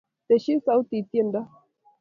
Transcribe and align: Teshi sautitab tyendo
Teshi 0.27 0.51
sautitab 0.65 1.07
tyendo 1.11 1.41